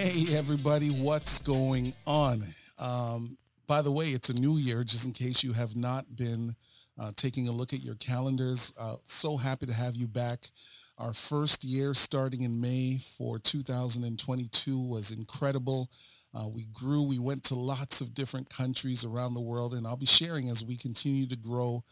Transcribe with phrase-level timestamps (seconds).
[0.00, 2.44] Hey, everybody, what's going on?
[2.80, 3.36] Um,
[3.66, 6.54] by the way, it's a new year, just in case you have not been
[6.96, 8.72] uh, taking a look at your calendars.
[8.80, 10.44] Uh, so happy to have you back.
[10.98, 15.90] Our first year starting in May for 2022 was incredible.
[16.32, 17.02] Uh, we grew.
[17.02, 20.64] We went to lots of different countries around the world, and I'll be sharing as
[20.64, 21.82] we continue to grow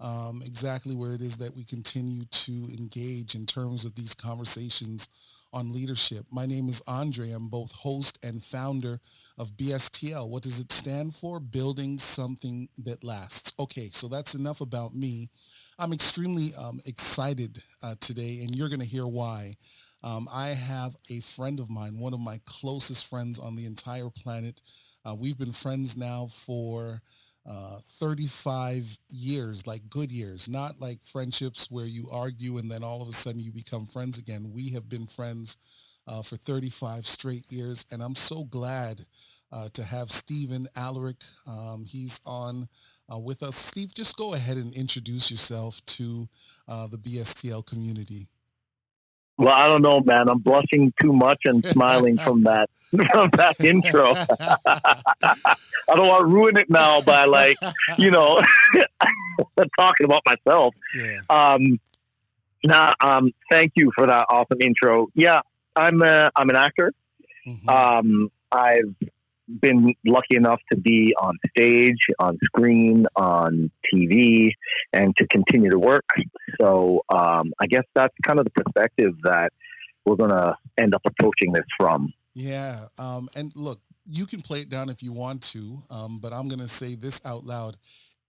[0.00, 5.08] um, exactly where it is that we continue to engage in terms of these conversations
[5.54, 6.26] on leadership.
[6.32, 7.30] My name is Andre.
[7.30, 8.98] I'm both host and founder
[9.38, 10.28] of BSTL.
[10.28, 11.38] What does it stand for?
[11.38, 13.54] Building something that lasts.
[13.58, 15.30] Okay, so that's enough about me.
[15.78, 19.54] I'm extremely um, excited uh, today, and you're going to hear why.
[20.02, 24.10] Um, I have a friend of mine, one of my closest friends on the entire
[24.10, 24.60] planet.
[25.04, 27.00] Uh, we've been friends now for
[27.48, 33.02] uh, 35 years, like good years, not like friendships where you argue and then all
[33.02, 34.50] of a sudden you become friends again.
[34.52, 35.58] We have been friends
[36.06, 39.06] uh, for 35 straight years, and I'm so glad
[39.52, 41.22] uh, to have Steven Allerick.
[41.46, 42.68] Um, he's on
[43.12, 43.56] uh, with us.
[43.56, 46.28] Steve, just go ahead and introduce yourself to
[46.68, 48.28] uh, the BSTL community.
[49.36, 50.28] Well, I don't know, man.
[50.28, 52.70] I'm blushing too much and smiling from that
[53.12, 54.14] from that intro.
[54.66, 57.56] I don't want to ruin it now by like,
[57.98, 58.40] you know,
[59.78, 60.76] talking about myself.
[60.96, 61.18] Yeah.
[61.28, 61.80] Um,
[62.62, 65.08] nah, um, thank you for that awesome intro.
[65.14, 65.40] Yeah,
[65.74, 66.92] I'm a, I'm an actor.
[67.46, 67.68] Mm-hmm.
[67.68, 68.94] Um, I've
[69.60, 74.50] been lucky enough to be on stage, on screen, on TV,
[74.92, 76.04] and to continue to work.
[76.60, 79.52] So um, I guess that's kind of the perspective that
[80.04, 82.12] we're going to end up approaching this from.
[82.34, 82.80] Yeah.
[82.98, 86.48] Um, and look, you can play it down if you want to, um, but I'm
[86.48, 87.76] going to say this out loud.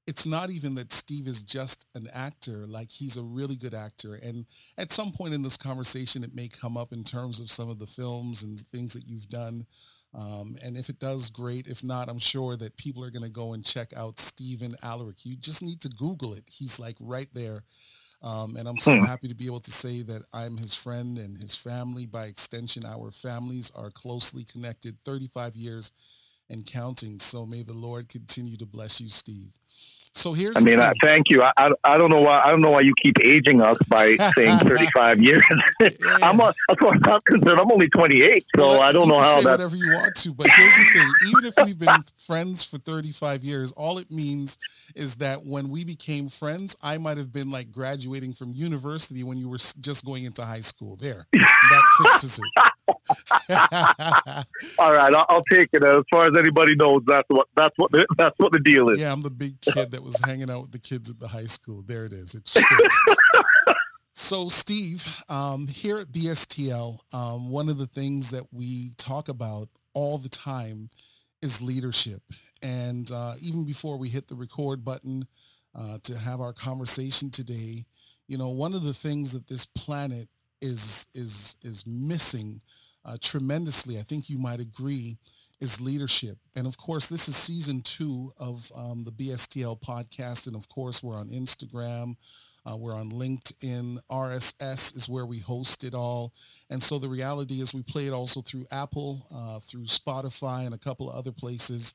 [0.07, 4.19] It's not even that Steve is just an actor, like he's a really good actor.
[4.23, 4.45] And
[4.77, 7.79] at some point in this conversation, it may come up in terms of some of
[7.79, 9.65] the films and things that you've done.
[10.17, 11.67] Um, and if it does, great.
[11.67, 15.25] If not, I'm sure that people are going to go and check out Steven Allerick.
[15.25, 16.45] You just need to Google it.
[16.49, 17.63] He's like right there.
[18.23, 19.03] Um, and I'm so hmm.
[19.03, 22.05] happy to be able to say that I'm his friend and his family.
[22.05, 25.91] By extension, our families are closely connected, 35 years
[26.49, 27.19] and counting.
[27.19, 29.59] So may the Lord continue to bless you, Steve.
[30.15, 30.55] So here's.
[30.55, 31.43] I mean, uh, thank you.
[31.43, 34.15] I, I, I, don't know why I don't know why you keep aging us by
[34.35, 35.43] saying 35 years.
[35.81, 35.89] yeah.
[36.23, 37.59] I'm a, that's what I'm concerned.
[37.59, 39.41] I'm only 28, so well, I don't know how that.
[39.41, 42.77] Say whatever you want to, but here's the thing: even if we've been friends for
[42.77, 44.57] 35 years, all it means
[44.95, 49.37] is that when we became friends, I might have been like graduating from university when
[49.37, 50.95] you were just going into high school.
[50.95, 52.63] There, that fixes it.
[52.87, 55.83] all right, I'll, I'll take it.
[55.83, 58.99] As far as anybody knows, that's what that's what the, that's what the deal is.
[58.99, 61.45] Yeah, I'm the big kid that was hanging out with the kids at the high
[61.45, 61.83] school.
[61.85, 62.35] There it is.
[62.35, 63.17] It's fixed.
[64.13, 69.69] so, Steve, um, here at BSTL, um, one of the things that we talk about
[69.93, 70.89] all the time
[71.41, 72.21] is leadership.
[72.63, 75.27] And uh, even before we hit the record button
[75.73, 77.85] uh, to have our conversation today,
[78.27, 80.27] you know, one of the things that this planet
[80.65, 82.61] is is is missing
[83.05, 85.17] uh, tremendously, I think you might agree,
[85.61, 86.37] is leadership.
[86.55, 90.47] And of course, this is season two of um, the BSTL podcast.
[90.47, 92.15] And of course, we're on Instagram.
[92.65, 93.99] Uh, we're on LinkedIn.
[94.09, 96.33] RSS is where we host it all.
[96.69, 100.73] And so the reality is we play it also through Apple, uh, through Spotify, and
[100.73, 101.93] a couple of other places.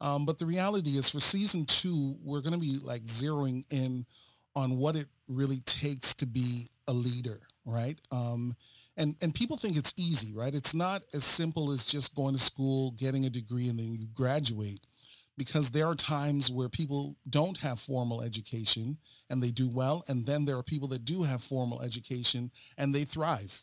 [0.00, 4.06] Um, but the reality is for season two, we're going to be like zeroing in
[4.54, 7.98] on what it really takes to be a leader, right?
[8.10, 8.54] Um,
[8.96, 10.54] and and people think it's easy, right?
[10.54, 14.06] It's not as simple as just going to school, getting a degree, and then you
[14.14, 14.80] graduate.
[15.38, 18.98] Because there are times where people don't have formal education
[19.30, 22.94] and they do well, and then there are people that do have formal education and
[22.94, 23.62] they thrive.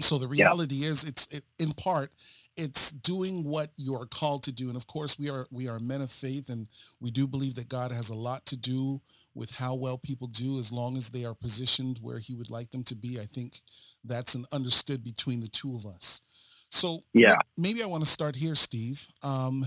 [0.00, 0.90] So the reality yeah.
[0.90, 2.10] is, it's it, in part
[2.56, 4.68] it's doing what you are called to do.
[4.68, 6.66] And of course we are we are men of faith and
[7.00, 9.00] we do believe that god has a lot to do
[9.34, 12.70] with how well people do as long as they are positioned where he would like
[12.70, 13.18] them to be.
[13.20, 13.60] I think
[14.04, 16.22] that's an understood between the two of us.
[16.70, 17.36] So yeah.
[17.58, 19.06] maybe i want to start here steve.
[19.22, 19.64] Um,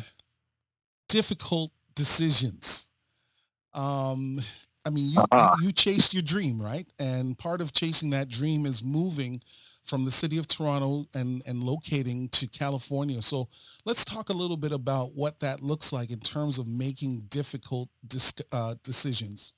[1.10, 2.88] difficult decisions.
[3.74, 4.40] Um,
[4.86, 5.56] i mean you, uh-huh.
[5.62, 9.42] you chased your dream right and part of chasing that dream is moving
[9.84, 13.22] from the city of Toronto and, and locating to California.
[13.22, 13.50] So
[13.86, 17.90] let's talk a little bit about what that looks like in terms of making difficult
[18.08, 19.56] dis- uh, decisions.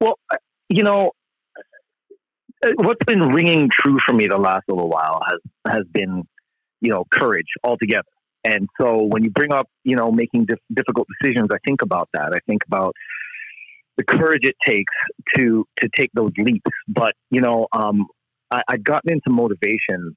[0.00, 0.18] Well,
[0.68, 1.12] you know,
[2.64, 5.40] uh, what's been ringing true for me the last little while has
[5.72, 6.24] has been,
[6.82, 8.04] you know, courage altogether.
[8.44, 12.08] And so when you bring up, you know, making dif- difficult decisions, I think about
[12.12, 12.32] that.
[12.34, 12.94] I think about
[13.96, 14.92] the courage it takes
[15.36, 16.70] to to take those leaps.
[16.88, 18.06] But you know, um,
[18.50, 20.16] I, I'd gotten into motivation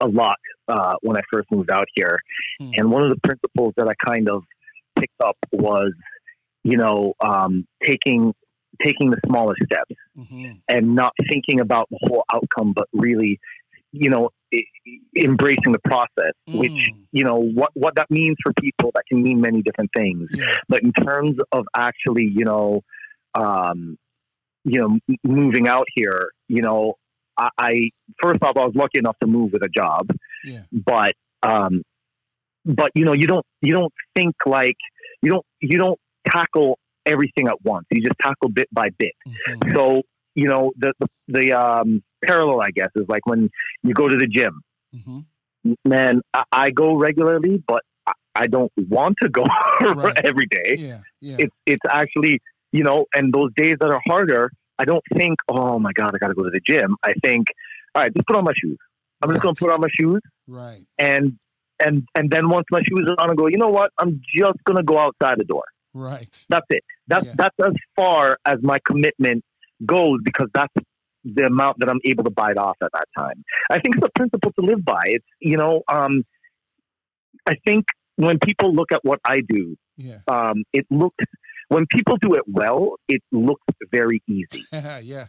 [0.00, 0.38] a lot
[0.68, 2.18] uh, when I first moved out here,
[2.60, 2.70] hmm.
[2.74, 4.44] and one of the principles that I kind of
[4.98, 5.92] picked up was,
[6.64, 8.34] you know, um, taking
[8.82, 10.52] taking the smallest steps mm-hmm.
[10.68, 13.40] and not thinking about the whole outcome, but really,
[13.92, 14.30] you know,
[15.16, 16.32] embracing the process.
[16.48, 16.58] Mm.
[16.60, 20.28] Which you know what what that means for people that can mean many different things.
[20.34, 20.58] Yeah.
[20.68, 22.82] But in terms of actually, you know,
[23.34, 23.98] um,
[24.64, 26.94] you know, moving out here, you know,
[27.38, 27.90] I, I,
[28.20, 30.08] first off, I was lucky enough to move with a job,
[30.44, 30.60] yeah.
[30.72, 31.82] but um,
[32.64, 34.76] but you know, you don't you don't think like
[35.22, 37.86] you don't you don't tackle everything at once.
[37.90, 39.12] You just tackle bit by bit.
[39.26, 39.74] Mm-hmm.
[39.74, 40.02] So
[40.38, 43.50] you know, the the, the um, parallel, I guess, is like when
[43.82, 44.60] you go to the gym.
[44.94, 45.72] Mm-hmm.
[45.84, 47.82] Man, I, I go regularly, but
[48.34, 49.44] I don't want to go
[49.80, 50.16] right.
[50.24, 50.76] every day.
[50.78, 51.36] Yeah, yeah.
[51.40, 52.40] It's it's actually
[52.72, 56.18] you know, and those days that are harder, I don't think, oh my God, I
[56.18, 56.96] got to go to the gym.
[57.02, 57.48] I think,
[57.94, 58.78] all right, just put on my shoes.
[59.22, 59.34] I'm right.
[59.34, 60.20] just going to put on my shoes.
[60.46, 60.84] Right.
[60.98, 61.38] And,
[61.84, 63.90] and, and then once my shoes are on, I go, you know what?
[63.98, 65.64] I'm just going to go outside the door.
[65.94, 66.44] Right.
[66.48, 66.84] That's it.
[67.08, 67.32] That's, yeah.
[67.36, 69.44] that's as far as my commitment
[69.84, 70.72] goes because that's
[71.24, 73.44] the amount that I'm able to bite off at that time.
[73.70, 75.02] I think it's a principle to live by.
[75.04, 76.24] It's, you know, um,
[77.48, 77.86] I think
[78.16, 80.18] when people look at what I do, yeah.
[80.28, 81.24] um, it looks
[81.68, 84.64] when people do it well, it looks very easy.
[84.72, 85.26] yeah.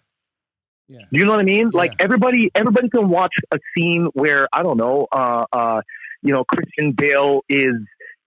[0.87, 1.01] Yeah.
[1.11, 1.69] Do you know what I mean?
[1.71, 1.77] Yeah.
[1.77, 5.81] Like everybody, everybody can watch a scene where I don't know, uh, uh,
[6.23, 7.75] you know, Christian Bale is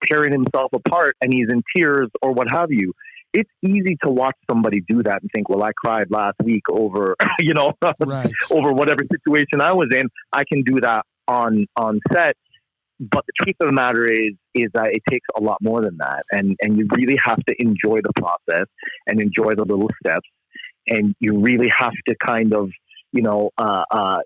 [0.09, 2.93] tearing himself apart and he's in tears or what have you.
[3.33, 7.17] It's easy to watch somebody do that and think, well, I cried last week over,
[7.39, 8.31] you know, right.
[8.51, 10.09] over whatever situation I was in.
[10.33, 12.37] I can do that on on set.
[13.01, 15.97] But the truth of the matter is, is that it takes a lot more than
[15.99, 18.67] that, and and you really have to enjoy the process
[19.07, 20.29] and enjoy the little steps,
[20.87, 22.71] and you really have to kind of,
[23.13, 24.19] you know, uh, uh,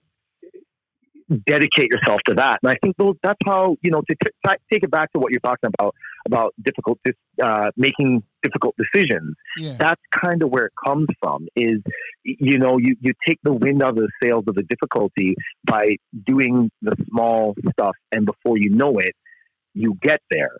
[1.44, 2.58] dedicate yourself to that.
[2.62, 5.32] And I think those, that's how, you know, to t- take it back to what
[5.32, 5.94] you're talking about,
[6.25, 6.99] about difficult,
[7.43, 9.34] uh, making difficult decisions.
[9.56, 9.75] Yeah.
[9.76, 11.81] That's kind of where it comes from is,
[12.23, 15.34] you know, you, you take the wind out of the sails of the difficulty
[15.64, 17.96] by doing the small stuff.
[18.12, 19.14] And before you know it,
[19.75, 20.56] you get there.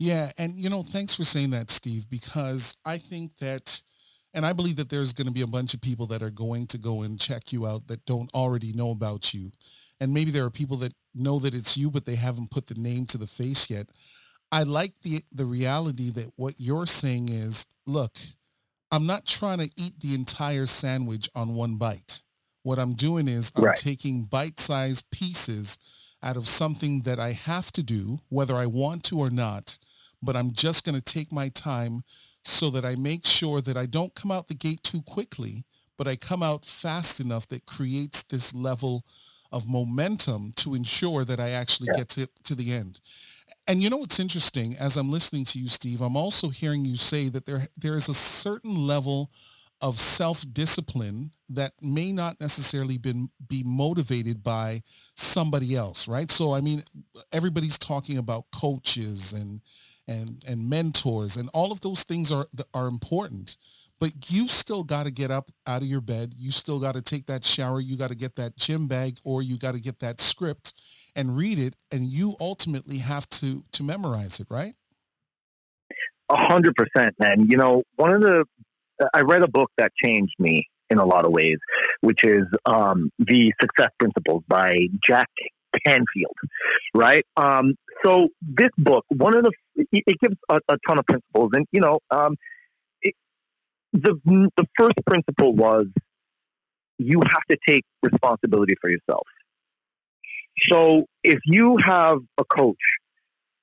[0.00, 0.32] Yeah.
[0.38, 3.80] And, you know, thanks for saying that, Steve, because I think that,
[4.34, 6.66] and I believe that there's going to be a bunch of people that are going
[6.66, 9.52] to go and check you out that don't already know about you
[10.00, 12.74] and maybe there are people that know that it's you, but they haven't put the
[12.74, 13.88] name to the face yet.
[14.52, 18.12] I like the the reality that what you're saying is, look,
[18.92, 22.22] I'm not trying to eat the entire sandwich on one bite.
[22.62, 23.76] What I'm doing is I'm right.
[23.76, 25.78] taking bite-sized pieces
[26.22, 29.78] out of something that I have to do, whether I want to or not,
[30.22, 32.02] but I'm just going to take my time
[32.44, 35.64] so that I make sure that I don't come out the gate too quickly,
[35.98, 39.04] but I come out fast enough that creates this level
[39.54, 42.00] of momentum to ensure that I actually yeah.
[42.00, 43.00] get to, to the end.
[43.68, 44.74] And you know what's interesting?
[44.78, 48.08] As I'm listening to you, Steve, I'm also hearing you say that there there is
[48.08, 49.30] a certain level
[49.80, 54.82] of self-discipline that may not necessarily been, be motivated by
[55.14, 56.30] somebody else, right?
[56.30, 56.82] So, I mean,
[57.32, 59.60] everybody's talking about coaches and
[60.06, 63.56] and and mentors, and all of those things are are important
[64.04, 66.34] but you still got to get up out of your bed.
[66.36, 67.80] You still got to take that shower.
[67.80, 70.74] You got to get that gym bag or you got to get that script
[71.16, 71.74] and read it.
[71.90, 74.74] And you ultimately have to, to memorize it, right?
[76.28, 77.46] A hundred percent, man.
[77.48, 78.44] You know, one of the,
[79.14, 81.56] I read a book that changed me in a lot of ways,
[82.02, 85.30] which is um, The Success Principles by Jack
[85.86, 86.36] Canfield,
[86.94, 87.24] right?
[87.38, 91.64] Um, so this book, one of the, it gives a, a ton of principles, and
[91.72, 92.36] you know, um,
[93.94, 95.86] the the first principle was
[96.98, 99.26] you have to take responsibility for yourself.
[100.70, 102.76] So if you have a coach,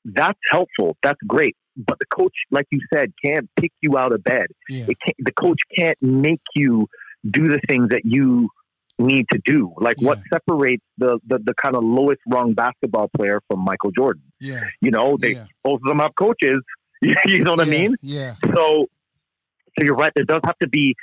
[0.05, 0.97] that's helpful.
[1.03, 1.55] That's great.
[1.77, 4.47] But the coach, like you said, can't pick you out of bed.
[4.67, 4.85] Yeah.
[5.19, 6.88] the coach can't make you
[7.29, 8.50] do the things that you
[9.00, 9.73] need to do.
[9.77, 10.09] Like yeah.
[10.09, 14.23] what separates the, the, the kind of lowest rung basketball player from Michael Jordan?
[14.39, 14.65] Yeah.
[14.81, 15.45] You know, they yeah.
[15.63, 16.59] both of them have coaches.
[17.01, 17.95] you know what I mean?
[18.01, 18.35] Yeah.
[18.53, 18.88] So
[19.77, 20.11] so you're right.
[20.15, 20.95] There does have to be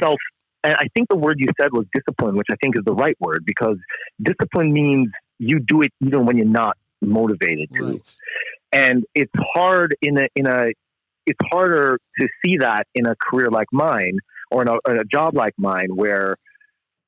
[0.00, 0.18] self.
[0.62, 3.16] And I think the word you said was discipline, which I think is the right
[3.18, 3.78] word because
[4.22, 7.92] discipline means you do it even when you're not motivated to.
[7.92, 8.16] Right.
[8.72, 10.66] And it's hard in a in a
[11.26, 14.18] it's harder to see that in a career like mine
[14.50, 16.36] or in a, in a job like mine where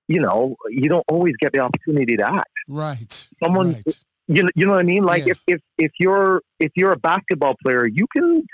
[0.09, 2.51] you know you don't always get the opportunity to act.
[2.69, 3.31] Right.
[3.43, 3.75] Someone.
[3.75, 4.05] Right.
[4.29, 5.03] You, you know what I mean?
[5.03, 5.33] Like yeah.
[5.33, 8.47] if, if if you're if you're a basketball player, you can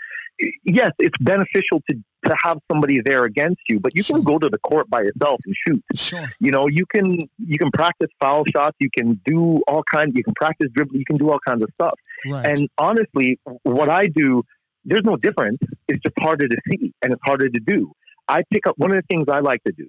[0.65, 1.97] yes, it's beneficial to
[2.27, 4.17] to have somebody there against you, but you Sure.
[4.17, 5.85] can go to the court by yourself and shoot.
[5.95, 6.27] Sure.
[6.41, 10.25] You know, you can you can practice foul shots, you can do all kinds, you
[10.25, 11.95] can practice dribbling, you can do all kinds of stuff.
[12.29, 12.47] Right.
[12.47, 14.43] And honestly, what I do,
[14.85, 15.59] there's no difference.
[15.87, 17.93] It's just harder to see and it's harder to do.
[18.29, 19.89] I pick up one of the things I like to do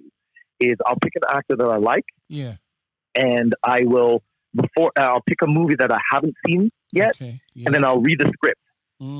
[0.60, 2.54] is I'll pick an actor that I like yeah.
[3.14, 4.22] and I will
[4.54, 7.40] before I'll pick a movie that I haven't seen yet Okay.
[7.54, 7.64] Yeah.
[7.66, 8.59] and then I'll read the script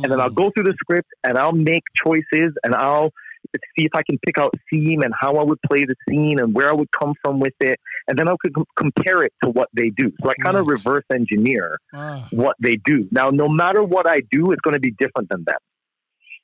[0.03, 0.35] and then I'll Mm.
[0.35, 3.11] go through the script and I'll make choices and I'll
[3.55, 6.55] see if I can pick out theme and how I would play the scene and
[6.55, 7.79] where I would come from with it.
[8.09, 10.13] And then I could com- compare it to what they do.
[10.23, 13.09] So I kind of reverse engineer Ah, what they do.
[13.11, 15.59] Now, no matter what I do, it's going to be different than them.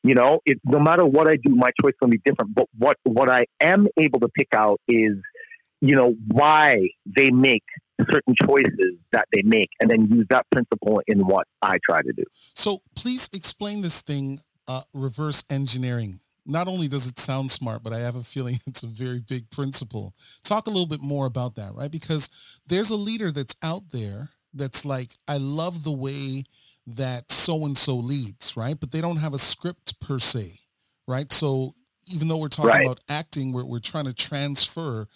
[0.03, 2.55] You know, it's no matter what I do, my choice is going to be different.
[2.55, 5.17] But what, what I am able to pick out is,
[5.81, 7.65] you know, why they make
[8.11, 12.13] certain choices that they make and then use that principle in what I try to
[12.13, 12.25] do.
[12.31, 14.37] so please explain this thing,
[14.67, 16.19] uh, reverse engineering.
[16.45, 19.49] Not only does it sound smart, but I have a feeling it's a very big
[19.49, 20.13] principle.
[20.43, 21.89] Talk a little bit more about that, right?
[21.91, 22.29] Because
[22.69, 26.43] there's a leader that's out there that's like, I love the way
[26.89, 28.75] that so-and-so leads, right?
[28.81, 30.59] But they don't have a script per se,
[31.07, 31.31] right?
[31.31, 31.75] So
[32.13, 32.87] even though we're talking Right.
[32.87, 35.07] about acting, we're, we're trying to transfer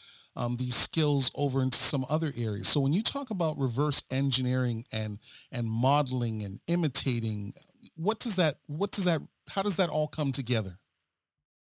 [0.40, 2.66] um, these skills over into some other areas.
[2.68, 5.18] So when you talk about reverse engineering and
[5.52, 7.52] and modeling and imitating,
[7.94, 9.20] what does that what does that
[9.54, 10.73] how does that all come together?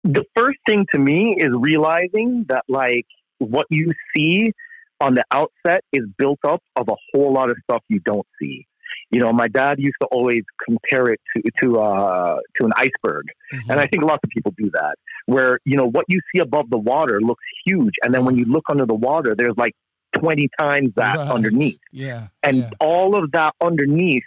[0.05, 3.05] the first thing to me is realizing that like
[3.37, 4.51] what you see
[4.99, 8.67] on the outset is built up of a whole lot of stuff you don't see.
[9.11, 13.25] You know, my dad used to always compare it to to uh, to an iceberg,
[13.53, 13.71] Mm-hmm.
[13.71, 14.95] and I think lots of people do that.
[15.25, 18.45] Where you know what you see above the water looks huge, and then when you
[18.45, 19.73] look under the water, there's like
[20.17, 21.31] twenty times that Right.
[21.31, 22.27] underneath, Yeah.
[22.43, 22.69] and yeah.
[22.79, 24.23] all of that underneath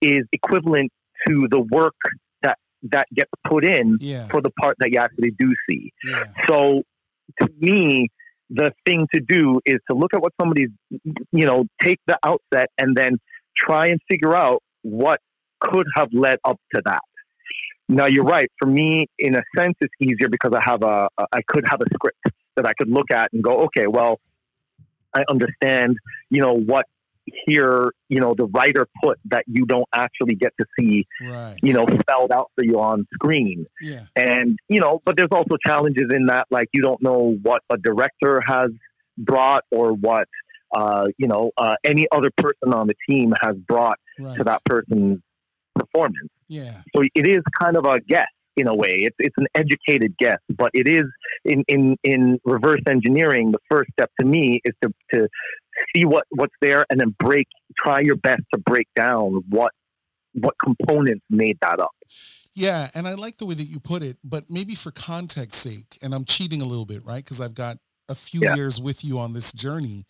[0.00, 0.90] is equivalent
[1.26, 1.94] to the work
[2.42, 2.58] that
[2.90, 4.26] that gets put in Yeah.
[4.28, 5.92] for the part that you actually do see.
[6.04, 6.24] Yeah.
[6.48, 6.82] So
[7.40, 8.08] to me,
[8.50, 10.70] the thing to do is to look at what somebody's,
[11.32, 13.18] you know, take the outset and then
[13.56, 15.20] try and figure out what
[15.60, 17.00] could have led up to that.
[17.88, 18.50] Now you're right.
[18.58, 21.80] For me, in a sense, it's easier because I have a, a I could have
[21.80, 22.18] a script
[22.56, 24.20] that I could look at and go, okay, well,
[25.14, 25.96] I understand,
[26.30, 26.84] you know, what
[27.46, 31.56] here, you know, the writer put that you don't actually get to see, Right.
[31.62, 34.06] you know, spelled out for you on screen Yeah.
[34.16, 37.76] and you know but there's also challenges in that like you don't know what a
[37.76, 38.70] director has
[39.18, 40.26] brought or what
[40.74, 44.36] uh, you know uh, any other person on the team has brought Right.
[44.36, 45.20] to that person's
[45.78, 46.82] performance Yeah.
[46.94, 50.38] so it is kind of a guess in a way it's, it's an educated guess
[50.56, 51.04] but it is
[51.44, 55.28] in, in, in reverse engineering the first step to me is to, to
[55.94, 59.72] see what, what's there and then break try your best to break down what
[60.34, 61.90] what components made that up
[62.54, 65.96] Yeah, and I like the way that you put it, but maybe for context sake,
[66.02, 67.22] and I'm cheating a little bit, right?
[67.24, 68.54] Because I've got a few Yeah.
[68.56, 70.04] years with you on this journey.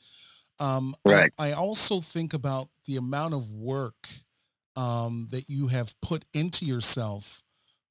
[0.60, 1.32] Um, I- Right.
[1.38, 4.08] I, also think about the amount of work
[4.78, 7.42] um, that you have put into yourself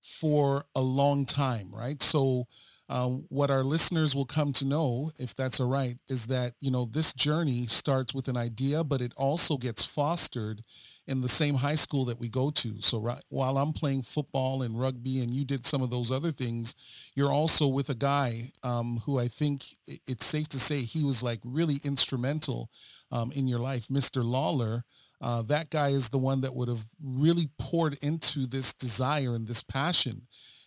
[0.01, 2.01] for a long time, right?
[2.01, 2.45] So
[2.89, 6.71] um, what our listeners will come to know, if that's all right, is that, you
[6.71, 10.61] know, this journey starts with an idea, but it also gets fostered
[11.07, 12.81] in the same high school that we go to.
[12.81, 16.31] So right, while I'm playing football and rugby and you did some of those other
[16.31, 16.75] things,
[17.15, 19.65] you're also with a guy um, who I think
[20.07, 22.69] it's safe to say he was like really instrumental
[23.11, 24.23] um, in your life, Mr.
[24.23, 24.83] Lawler.
[25.19, 29.47] Uh, that guy is the one that would have really poured into this desire and
[29.47, 30.21] this passion.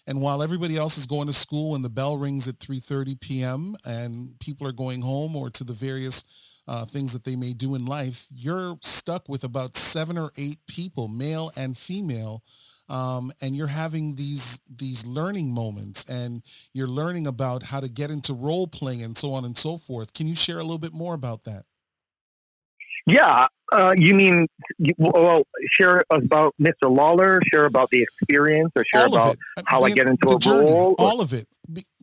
[0.06, 3.76] And while everybody else is going to school and the bell rings at 3.30 p.m.
[3.84, 6.24] and people are going home or to the various
[6.66, 10.58] uh, things that they may do in life, you're stuck with about seven or eight
[10.66, 12.42] people, male and female,
[12.88, 16.42] um, and you're having these these learning moments, and
[16.74, 20.12] you're learning about how to get into role playing and so on and so forth.
[20.12, 21.64] Can you share a little bit more about that?
[23.06, 24.46] Yeah, uh, you mean
[24.98, 26.72] well, share about Mr.
[26.84, 29.36] Lawler, share about the experience, or share all about.
[29.56, 31.46] Uh, how I get into a journey, role, all of it,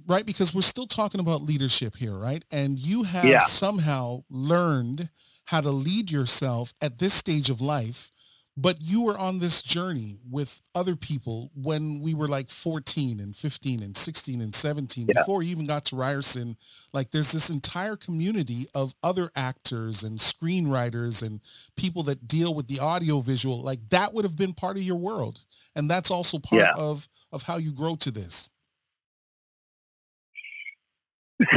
[0.08, 0.26] right?
[0.26, 2.44] Because we're still talking about leadership here, right?
[2.52, 3.40] And you have Yeah.
[3.40, 5.10] somehow learned
[5.46, 8.12] how to lead yourself at this stage of life,
[8.60, 13.36] but you were on this journey with other people when we were like 14 and
[13.36, 15.22] 15 and 16 and 17 Yeah.
[15.22, 16.58] before you even got to Ryerson.
[16.92, 21.40] Like there's this entire community of other actors and screenwriters and
[21.76, 23.62] people that deal with the audio visual.
[23.62, 25.46] Like that would have been part of your world.
[25.76, 26.72] And that's also part Yeah.
[26.78, 28.50] of, of how you grow to this.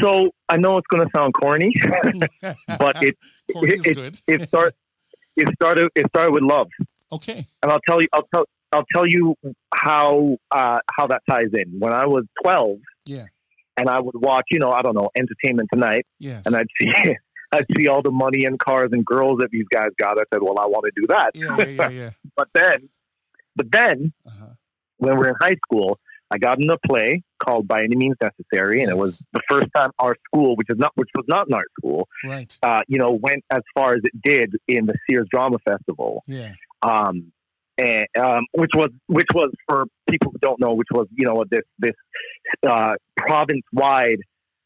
[0.02, 1.72] So I know it's going to sound corny,
[2.78, 3.16] but it
[3.54, 4.74] Corny it- it start
[5.36, 6.68] it started it started with love,
[7.12, 7.44] okay.
[7.62, 9.34] and I'll tell you I'll tell I'll tell you
[9.74, 11.78] how uh, how that ties in.
[11.80, 13.26] When I was twelve, Yeah.
[13.76, 16.46] and I would watch, you know, I don't know, Entertainment Tonight, Yes.
[16.46, 16.92] and I'd see
[17.52, 20.18] I'd see all the money and cars and girls that these guys got.
[20.18, 21.30] I said, well, I want to do that.
[21.34, 22.10] yeah, yeah, yeah, yeah.
[22.36, 22.88] But then,
[23.56, 24.46] but then Uh-huh.
[24.98, 25.98] when we're in high school,
[26.30, 29.66] I got in a play called By Any Means Necessary, and it was the first
[29.74, 32.56] time our school, which is not which was not an art school, Right.
[32.62, 36.52] uh, you know, went as far as it did in the Sears Drama Festival, Yeah.
[36.82, 37.32] Um,
[37.78, 41.44] and um, which was which was for people who don't know, which was you know
[41.50, 41.94] this this
[42.68, 44.20] uh, province wide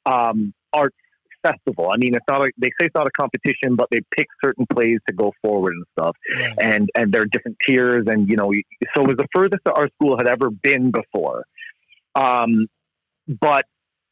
[0.06, 0.96] um, arts
[1.44, 1.90] festival.
[1.90, 4.66] I mean, it's not a, they say it's not a competition, but they pick certain
[4.72, 6.54] plays to go forward and stuff Right.
[6.60, 8.50] and and there are different tiers and you know
[8.96, 11.44] so it was the furthest that our school had ever been before
[12.14, 12.66] um,
[13.40, 13.64] but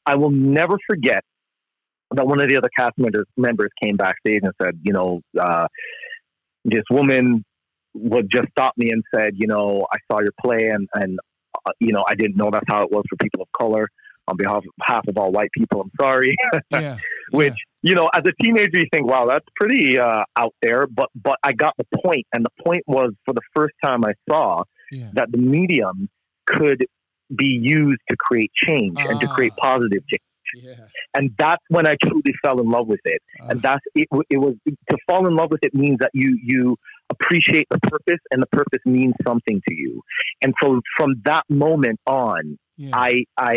[0.06, 1.25] i will never forget
[2.14, 5.66] that one of the other cast members members came backstage and said you know uh,
[6.64, 7.44] this woman
[7.94, 11.18] would just stop me and said you know i saw your play and and
[11.66, 13.88] uh, you know i didn't know that's how it was for people of color
[14.28, 16.34] on behalf of half of all white people i'm sorry
[16.70, 16.96] Yeah.
[17.32, 21.08] which you know as a teenager you think wow that's pretty uh, out there but
[21.14, 24.62] but i got the point and the point was for the first time i saw
[24.90, 25.08] yeah.
[25.14, 26.08] that the medium
[26.46, 26.87] could
[27.37, 29.62] be used to create change and to create Ah.
[29.70, 30.28] positive change
[30.64, 30.87] Yeah.
[31.16, 34.38] and that's when i truly fell in love with it Uh, and that's it, it
[34.38, 34.54] was
[34.90, 36.76] to fall in love with it means that you you
[37.14, 39.92] appreciate the purpose and the purpose means something to you
[40.42, 42.90] and so from that moment on yeah.
[43.09, 43.54] I I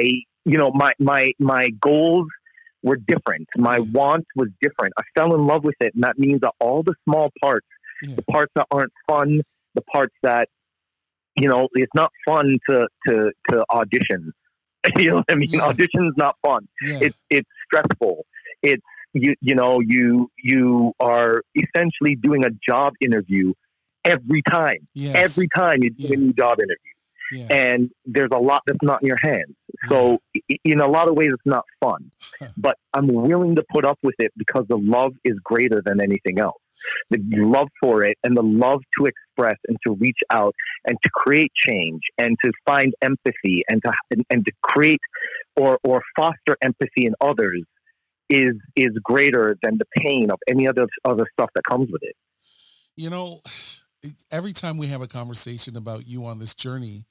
[0.52, 2.28] you know my my my goals
[2.84, 3.48] were different.
[3.58, 3.92] My Mm.
[4.00, 4.94] want was different.
[5.00, 7.66] I fell in love with it, and that means that all the small parts,
[8.04, 8.16] Yeah.
[8.20, 9.30] the parts that aren't fun,
[9.74, 10.46] the parts that
[11.42, 14.22] you know it's not fun to to to audition.
[14.98, 15.50] you know what I mean?
[15.52, 15.62] Yeah.
[15.70, 16.68] Audition's not fun.
[16.82, 17.00] yeah.
[17.06, 18.26] It's it's stressful.
[18.62, 18.84] It's
[19.16, 23.54] you you know you you are essentially doing a job interview
[24.04, 24.82] every time.
[24.94, 25.16] yes.
[25.16, 26.14] Every time you do Yeah.
[26.18, 26.94] a new job interview
[27.32, 27.48] yeah.
[27.64, 29.56] and there's a lot that's not in your hands.
[29.90, 30.20] So,
[30.52, 32.12] i- in a lot of ways, it's not fun.
[32.56, 36.40] But I'm willing to put up with it because the love is greater than anything
[36.40, 36.62] else.
[37.10, 37.20] The
[37.56, 40.54] love for it and the love to express and to reach out
[40.88, 45.00] and to create change and to find empathy and to and, and to create
[45.58, 47.64] or or foster empathy in others
[48.30, 52.16] is is greater than the pain of any other other stuff that comes with it.
[52.96, 53.42] You know,
[54.32, 57.06] every time we have a conversation about you on this journey,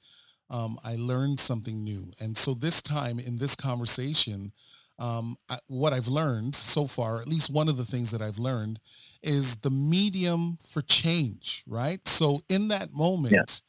[0.49, 2.11] um, I learned something new.
[2.21, 4.51] And so this time in this conversation,
[4.97, 8.39] um, I, what I've learned so far, at least one of the things that I've
[8.39, 8.79] learned,
[9.21, 12.05] is the medium for change, right?
[12.07, 13.61] So in that moment,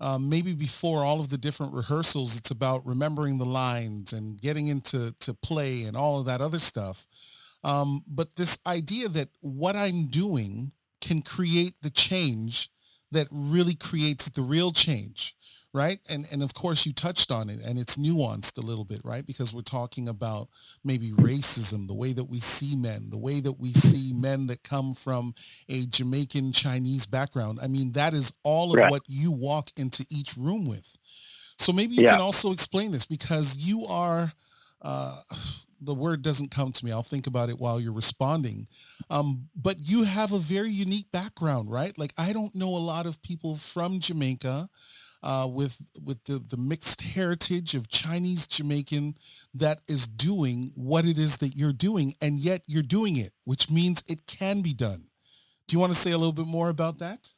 [0.00, 4.68] um, maybe before all of the different rehearsals, it's about remembering the lines and getting
[4.68, 7.06] into to play and all of that other stuff.
[7.64, 12.70] Um, but this idea that what I'm doing can create the change
[13.10, 15.34] that really creates the real change
[15.78, 19.00] right and and of course you touched on it and it's nuanced a little bit
[19.04, 20.48] right because we're talking about
[20.84, 24.62] maybe racism the way that we see men the way that we see men that
[24.64, 25.32] come from
[25.68, 28.90] a jamaican chinese background i mean that is all of Right.
[28.90, 30.98] what you walk into each room with
[31.58, 32.10] so maybe you Yeah.
[32.10, 34.32] can also explain this because you are
[34.82, 35.20] uh,
[35.80, 36.92] the word doesn't come to me.
[36.92, 38.68] I'll think about it while you're responding.
[39.10, 41.96] Um, but you have a very unique background, right?
[41.98, 44.68] Like I don't know a lot of people from Jamaica
[45.22, 49.14] uh, with with the, the mixed heritage of Chinese Jamaican
[49.54, 53.70] that is doing what it is that you're doing, and yet you're doing it, which
[53.70, 55.04] means it can be done.
[55.66, 57.32] Do you want to say a little bit more about that?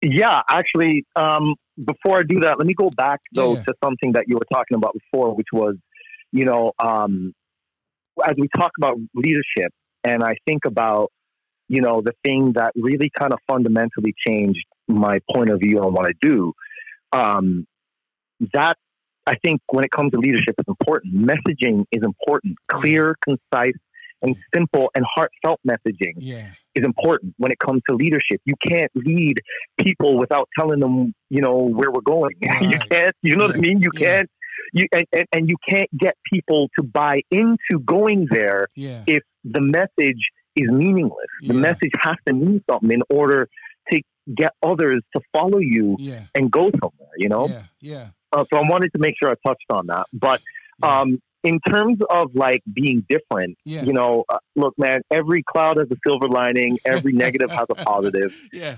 [0.00, 4.12] Yeah, actually, um, before I do that, let me go back though Yeah, to something
[4.12, 5.76] that you were talking about before, which was,
[6.30, 7.32] you know, um,
[8.24, 9.72] as we talk about leadership,
[10.04, 11.10] and I think about,
[11.68, 15.92] you know, the thing that really kind of fundamentally changed my point of view on
[15.92, 16.52] what I do.
[17.12, 17.66] Um,
[18.52, 18.76] that
[19.26, 21.14] I think when it comes to leadership is important.
[21.14, 22.56] Messaging is important.
[22.70, 23.74] Clear, concise,
[24.22, 28.40] and simple and heartfelt messaging Yeah, is important when it comes to leadership.
[28.44, 29.38] You can't lead
[29.80, 32.36] people without telling them, you know, where we're going.
[32.40, 33.80] you can't, you know what I mean?
[33.82, 34.08] You Yeah.
[34.08, 34.30] can't,
[34.72, 39.22] you and, and, and you can't get people to buy into going there yeah, if
[39.44, 40.22] the message
[40.56, 41.28] is meaningless.
[41.46, 43.48] The message has to mean something in order
[44.34, 47.48] get others to follow you yeah, and go somewhere, you know?
[47.48, 48.06] yeah, yeah.
[48.32, 50.06] Uh, so I wanted to make sure I touched on that.
[50.12, 50.42] But
[50.82, 51.00] yeah.
[51.00, 53.82] um, in terms of like being different, yeah.
[53.82, 57.74] you know, uh, look, man, every cloud has a silver lining, every negative has a
[57.84, 58.34] positive.
[58.52, 58.76] yeah,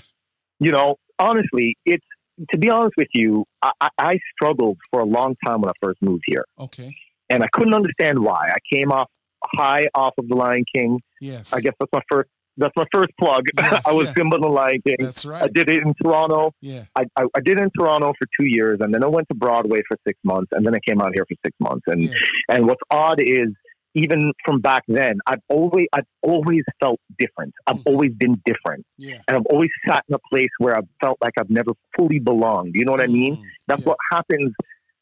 [0.58, 2.04] You know, honestly, it's
[2.50, 5.74] to be honest with you, I, I, I struggled for a long time when I
[5.82, 6.94] first moved here, okay,
[7.28, 8.48] and I couldn't understand why.
[8.48, 9.08] I came off
[9.56, 11.00] high off of The Lion King.
[11.20, 13.44] yes, I guess that's my first that's my first plug.
[13.58, 14.12] Yes, I was yeah.
[14.14, 14.96] Simba the Lion King.
[14.98, 16.52] That's I did it in Toronto.
[16.60, 16.84] Yeah.
[16.96, 19.34] I, I, I did it in Toronto for two years, and then I went to
[19.34, 21.82] Broadway for six months, and then I came out here for six months.
[21.86, 22.10] And Yeah.
[22.48, 23.48] and what's odd is
[23.94, 27.52] even from back then, I've always I've always felt different.
[27.66, 27.82] I've Mhm.
[27.86, 29.18] always been different, Yeah.
[29.26, 32.72] and I've always sat in a place where I've felt like I've never fully belonged.
[32.74, 33.36] You know what I mean?
[33.36, 33.88] Mm, That's yeah.
[33.88, 34.52] what happens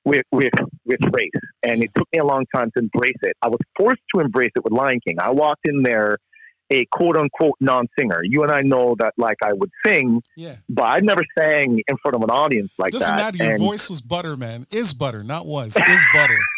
[0.04, 0.52] with with
[0.86, 1.30] with race,
[1.62, 3.36] and it took me a long time to embrace it.
[3.42, 5.16] I was forced to embrace it with Lion King.
[5.20, 6.16] I walked in there
[6.70, 8.20] a quote unquote non singer.
[8.22, 10.56] You and I know that like I would sing, Yeah.
[10.68, 12.98] but I never sang in front of an audience like that.
[13.00, 13.34] Doesn't that.
[13.34, 13.50] matter.
[13.50, 14.66] Your voice was butter, man.
[14.70, 15.76] Is butter, not was.
[15.76, 16.38] Is butter.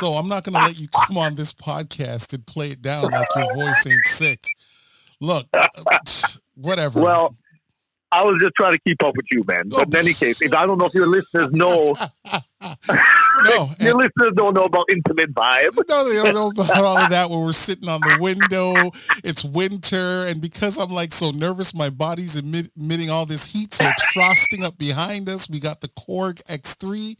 [0.00, 3.04] So I'm not going to let you come on this podcast and play it down
[3.04, 4.40] like your voice ain't sick.
[5.20, 5.68] Look, uh,
[6.56, 7.00] whatever.
[7.00, 7.34] Well,
[8.12, 9.68] I was just trying to keep up with you, man.
[9.68, 11.94] But in any case, if, I don't know if your listeners know,
[12.62, 15.76] no, your listeners don't know about intimate vibe.
[15.88, 17.28] no, they don't know about all of that.
[17.28, 18.74] Where we're sitting on the window,
[19.24, 23.74] it's winter, and because I'm like so nervous, my body's emit- emitting all this heat,
[23.74, 25.50] so it's frosting up behind us.
[25.50, 27.16] We got the Korg X3.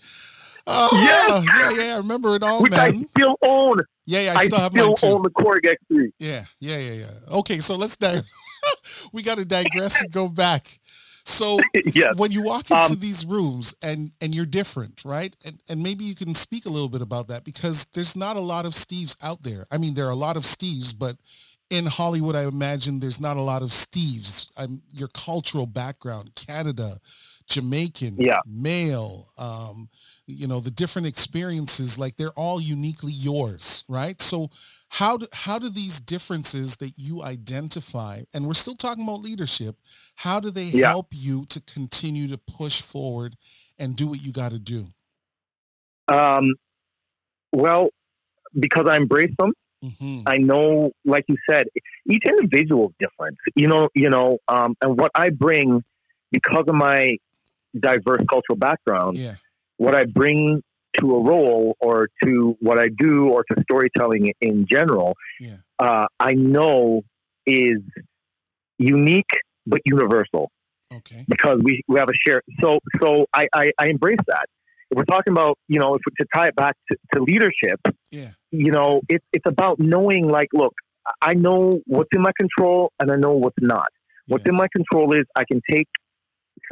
[0.69, 1.47] Oh, ah, Yes!
[1.79, 3.79] yeah, yeah, I remember it all, Which I still own.
[4.05, 6.11] Yeah, yeah, I I still have mine still own the Korg X3.
[6.19, 7.39] Yeah, yeah, yeah, yeah.
[7.39, 8.19] Okay, so let's di-
[9.13, 10.67] we got to digress and go back.
[11.25, 12.15] So yes.
[12.15, 15.35] when you walk into Um, these rooms and and you're different, right?
[15.47, 18.41] And and maybe you can speak a little bit about that because there's not a
[18.41, 19.67] lot of Steves out there.
[19.71, 21.17] I mean, there are a lot of Steves, but
[21.71, 24.49] in Hollywood, I imagine there's not a lot of Steves.
[24.57, 26.99] I'm your cultural background, Canada,
[27.49, 28.41] Jamaican, Yeah.
[28.45, 29.89] male, um,
[30.27, 34.21] you know, the different experiences, like they're all uniquely yours, right?
[34.23, 34.51] So
[34.91, 39.77] how do, how do these differences that you identify, and we're still talking about leadership,
[40.17, 40.89] how do they Yeah.
[40.89, 43.37] help you to continue to push forward
[43.79, 44.89] and do what you got to do?
[46.09, 46.55] Um,
[47.53, 47.89] well,
[48.59, 51.67] because I embrace them, hmm I know, like you said,
[52.09, 53.37] each individual is different.
[53.55, 55.85] You know, you know, um, and what I bring
[56.33, 57.17] because of my
[57.79, 59.35] diverse cultural background, Yeah.
[59.77, 60.63] what I bring
[61.01, 65.57] to a role or to what I do or to storytelling in general, Yeah.
[65.79, 67.03] uh, I know
[67.47, 67.81] is
[68.79, 69.31] unique
[69.67, 70.51] but universal
[70.93, 71.25] Okay.
[71.29, 72.43] because we, we have a share.
[72.61, 74.47] So so I, I, I embrace that.
[74.91, 77.81] If we're talking about you know if we, to tie it back to, to leadership,
[78.13, 78.31] Yeah.
[78.53, 80.75] you know it, it's about knowing like look
[81.23, 83.89] I know what's in my control and I know what's not.
[84.29, 85.87] What's in my control is I can take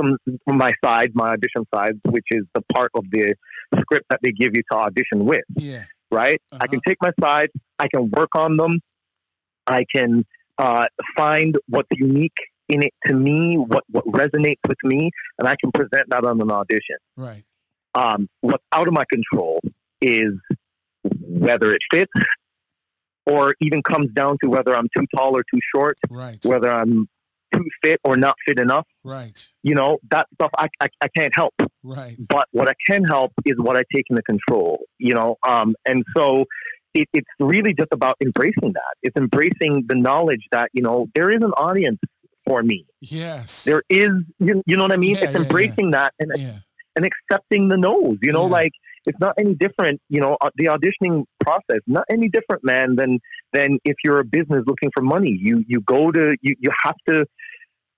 [0.00, 3.34] some from my side, my audition side, which is the part of the
[3.80, 5.84] script that they give you to audition with, Yeah.
[6.10, 6.40] right?
[6.52, 6.66] I Uh-huh.
[6.68, 8.80] can take my sides, I can work on them,
[9.66, 10.24] I can
[10.58, 12.36] uh, find what's unique
[12.68, 16.40] in it to me, what what resonates with me, and I can present that on
[16.40, 16.96] an audition.
[17.16, 17.44] Right.
[17.94, 19.60] Um, what's out of my control
[20.00, 20.32] is
[21.20, 22.12] whether it fits,
[23.26, 26.38] or even comes down to whether I'm too tall or too short, Right.
[26.44, 27.08] whether I'm
[27.54, 28.86] too fit or not fit enough.
[29.04, 29.38] Right.
[29.62, 31.54] You know, that stuff I, I, I can't help.
[31.82, 32.16] Right.
[32.28, 35.36] But what I can help is what I take into control, you know.
[35.46, 36.44] Um, and so
[36.94, 38.94] it, it's really just about embracing that.
[39.02, 41.98] It's embracing the knowledge that, you know, there is an audience
[42.46, 42.86] for me.
[43.00, 43.64] Yes.
[43.64, 45.16] There is, you, you know what I mean?
[45.16, 45.46] Yeah, it's yeah, yeah.
[45.46, 46.32] embracing that and,
[46.96, 48.72] and accepting the no's, you know, like
[49.06, 53.18] it's not any different, you know, uh, the auditioning process, not any different, man, than,
[53.52, 55.38] than if you're a business looking for money.
[55.38, 57.26] You, you go to, you, you have to,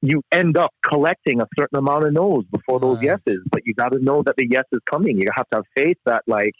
[0.02, 3.06] you end up collecting a certain amount of no's before those Right.
[3.06, 5.18] yeses, but you got to know that the yes is coming.
[5.18, 6.52] You have to have faith that, like,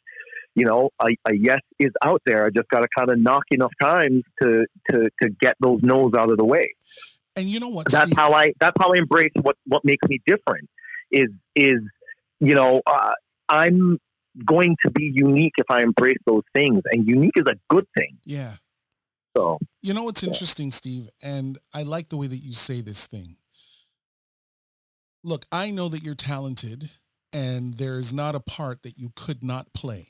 [0.55, 2.47] you know, a, a yes is out there.
[2.47, 6.13] I just got to kind of knock enough times to to to get those no's
[6.17, 6.75] out of the way.
[7.37, 7.91] And you know what?
[7.91, 8.17] That's Steve?
[8.17, 10.69] how I that's how I embrace what what makes me different.
[11.11, 11.81] Is is
[12.41, 13.13] you know uh,
[13.51, 13.99] I'm
[14.45, 18.17] going to be unique if I embrace those things, and unique is a good thing.
[18.25, 18.55] yeah.
[19.37, 20.29] So You know what's Yeah.
[20.31, 23.37] interesting, Steve, and I like the way that you say this thing.
[25.23, 26.91] Look, I know that you're talented
[27.33, 30.09] and there is not a part that you could not play.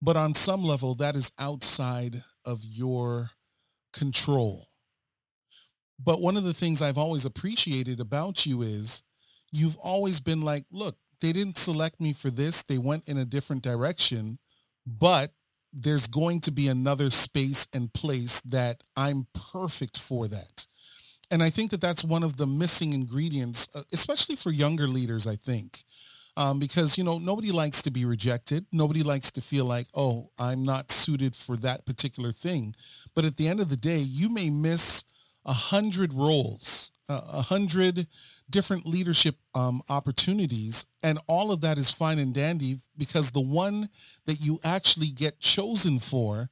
[0.00, 3.30] But on some level, that is outside of your
[3.92, 4.68] control.
[5.98, 9.04] But one of the things I've always appreciated about you is
[9.52, 12.62] you've always been like, look, they didn't select me for this.
[12.62, 14.38] They went in a different direction,
[14.86, 15.32] but
[15.72, 20.66] there's going to be another space and place that I'm perfect for that.
[21.30, 25.26] And I think that that's one of the missing ingredients, uh, especially for younger leaders,
[25.26, 25.82] I think.
[26.36, 28.64] Um, because, you know, nobody likes to be rejected.
[28.72, 32.74] Nobody likes to feel like, oh, I'm not suited for that particular thing.
[33.14, 35.04] But at the end of the day, you may miss
[35.44, 38.06] a hundred roles, a hundred
[38.48, 43.88] different leadership um, opportunities, and all of that is fine and dandy because the one
[44.26, 46.50] that you actually get chosen for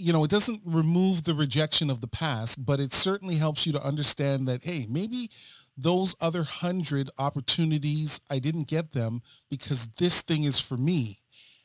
[0.00, 3.72] you know, it doesn't remove the rejection of the past, but it certainly helps you
[3.72, 5.30] to understand that, hey, maybe
[5.76, 11.18] those other hundred opportunities, I didn't get them because this thing is for me.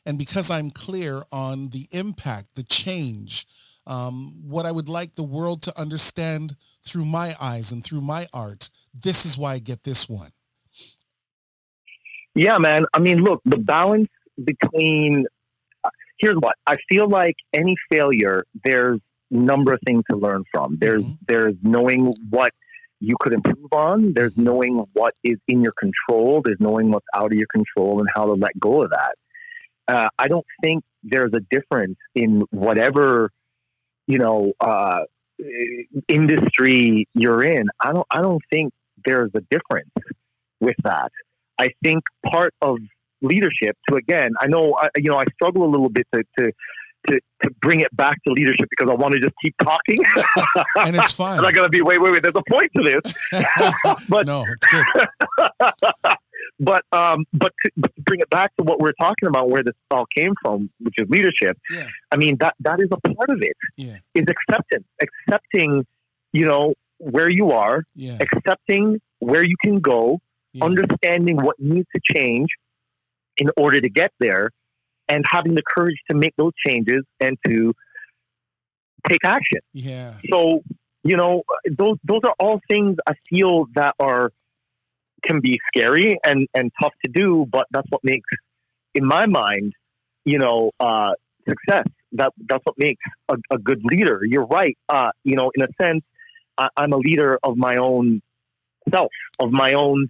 [0.04, 3.46] And because I'm clear on the impact, the change,
[3.86, 8.26] um, what I would like the world to understand through my eyes and through my
[8.32, 10.30] art, this is why I get this one.
[12.34, 12.84] Yeah, man.
[12.92, 14.08] I mean, look, the balance
[14.42, 15.26] between
[16.18, 20.76] here's what I feel like any failure, there's a number of things to learn from.
[20.78, 21.24] There's mm-hmm.
[21.26, 22.52] there's knowing what
[23.00, 24.12] you could improve on.
[24.14, 24.44] There's mm-hmm.
[24.44, 26.42] knowing what is in your control.
[26.44, 29.14] There's knowing what's out of your control and how to let go of that.
[29.88, 33.30] Uh, I don't think there's a difference in whatever
[34.06, 35.00] you know uh,
[36.08, 37.68] industry you're in.
[37.80, 38.06] I don't.
[38.10, 38.72] I don't think
[39.04, 39.90] there's a difference
[40.60, 41.12] with that.
[41.58, 42.78] I think part of
[43.22, 46.52] leadership to again i know I, you know i struggle a little bit to, to
[47.06, 49.98] to, to bring it back to leadership because I want to just keep talking.
[50.76, 51.38] and it's fine.
[51.38, 52.22] and I gotta be wait, wait, wait.
[52.22, 54.08] There's a point to this.
[54.08, 56.16] but no, it's good.
[56.58, 59.62] But um, but to, but to bring it back to what we're talking about, where
[59.62, 61.58] this all came from, which is leadership.
[61.70, 61.88] Yeah.
[62.10, 63.56] I mean that that is a part of it.
[63.76, 63.98] Yeah.
[64.14, 65.86] Is acceptance, accepting,
[66.32, 68.18] you know, where you are, yeah.
[68.20, 70.20] accepting where you can go,
[70.52, 70.64] yeah.
[70.64, 72.48] understanding what needs to change,
[73.36, 74.50] in order to get there
[75.08, 77.74] and having the courage to make those changes and to
[79.08, 79.60] take action.
[79.72, 80.14] Yeah.
[80.30, 80.62] So,
[81.04, 84.32] you know, those those are all things I feel that are
[85.26, 88.28] can be scary and and tough to do, but that's what makes
[88.94, 89.72] in my mind,
[90.24, 91.12] you know, uh,
[91.48, 91.86] success.
[92.12, 94.20] That that's what makes a, a good leader.
[94.24, 94.76] You're right.
[94.88, 96.02] Uh, you know, in a sense,
[96.56, 98.22] I, I'm a leader of my own
[98.90, 100.08] self, of my own,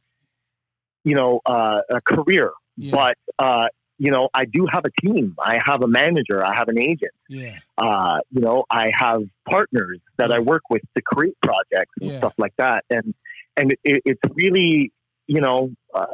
[1.04, 2.90] you know, uh, career, yeah.
[2.92, 5.34] But uh, you know, I do have a team.
[5.38, 6.44] I have a manager.
[6.44, 7.12] I have an agent.
[7.28, 7.56] Yeah.
[7.78, 10.36] Uh, you know, I have partners that yeah.
[10.36, 12.18] I work with to create projects and yeah.
[12.18, 12.84] stuff like that.
[12.90, 13.14] And
[13.56, 14.92] and it, it's really,
[15.26, 16.06] you know, uh,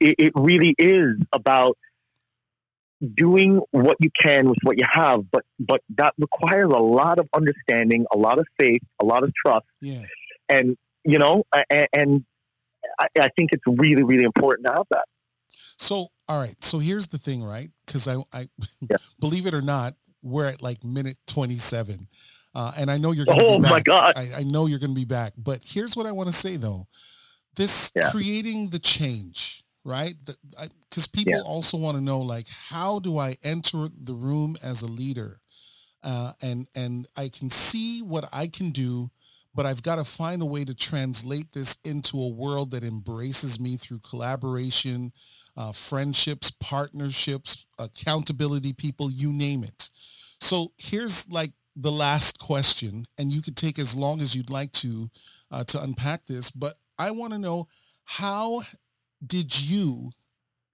[0.00, 1.76] it, it really is about
[3.14, 7.28] doing what you can with what you have, but but that requires a lot of
[7.34, 9.66] understanding, a lot of faith, a lot of trust.
[9.80, 10.02] Yeah.
[10.48, 12.24] And you know, and, and
[12.98, 15.04] I, I think it's really, really important to have that.
[15.78, 16.54] So, all right.
[16.64, 17.70] So here's the thing, right?
[17.86, 18.48] Because I, I
[18.88, 18.96] yeah.
[19.20, 22.06] believe it or not, we're at like minute 27.
[22.54, 23.70] Uh, and I know you're going to oh be back.
[23.70, 24.12] my God.
[24.16, 25.32] I, I know you're going to be back.
[25.36, 26.86] But here's what I want to say, though.
[27.56, 28.10] This yeah.
[28.10, 30.14] creating the change, right?
[30.88, 31.42] Because people yeah.
[31.44, 35.38] also want to know, like, how do I enter the room as a leader?
[36.02, 39.10] Uh, and and I can see what I can do
[39.54, 43.60] but I've got to find a way to translate this into a world that embraces
[43.60, 45.12] me through collaboration,
[45.56, 49.90] uh, friendships, partnerships, accountability people, you name it.
[50.40, 54.72] So here's like the last question, and you could take as long as you'd like
[54.72, 55.10] to
[55.50, 57.68] uh, to unpack this, but I want to know
[58.04, 58.62] how
[59.24, 60.10] did you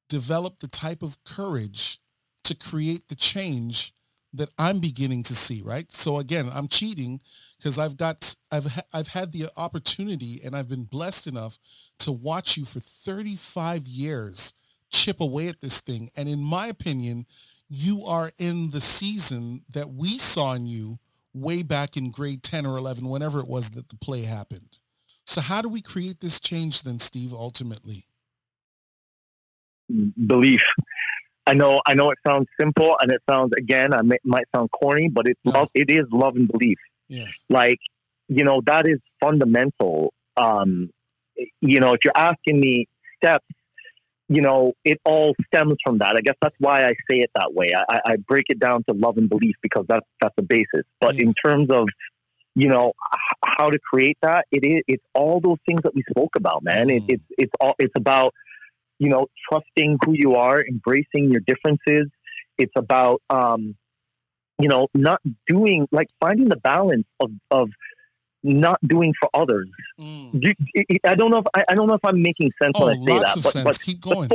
[0.09, 1.99] develop the type of courage
[2.45, 3.93] to create the change
[4.33, 5.91] that I'm beginning to see, right?
[5.91, 7.21] So again, I'm cheating
[7.59, 11.59] because I've got I've ha- I've had the opportunity and I've been blessed enough
[12.01, 14.53] to watch you for 35 years
[14.91, 16.09] chip away at this thing.
[16.17, 17.27] And in my opinion,
[17.69, 20.99] you are in the season that we saw in you
[21.35, 24.79] way back in grade 10 or 11, whenever it was that the play happened.
[25.38, 28.07] So how do we create this change then, Steve, ultimately?
[30.27, 30.62] Belief.
[31.46, 34.68] I know, I know it sounds simple and it sounds, again, I may, might sound
[34.72, 36.79] corny, but it's love, it is love and belief.
[37.07, 37.27] Yeah.
[37.48, 37.79] Like,
[38.27, 40.12] you know, that is fundamental.
[40.37, 40.90] Um,
[41.61, 42.88] you know, if you're asking me
[43.22, 43.46] steps
[44.29, 46.14] you know, it all stems from that.
[46.14, 47.72] I guess that's why I say it that way.
[47.74, 50.83] I, I break it down to love and belief because that's that's the basis.
[51.01, 51.22] But yeah.
[51.22, 51.88] in terms of,
[52.59, 52.92] you know,
[53.44, 56.88] how to create that, it is it's all those things that we spoke about, man.
[56.88, 56.97] Mm.
[56.97, 58.35] It, it's it's all it's about,
[58.99, 62.09] you know, trusting who you are, embracing your differences.
[62.59, 63.77] It's about, um,
[64.59, 67.68] you know, not doing like finding the balance of of
[68.42, 69.68] not doing for others.
[70.01, 70.57] Mm.
[71.05, 73.05] I don't know if I, I, don't know if I'm making sense oh, when I
[73.05, 74.29] say that, but, but Keep going.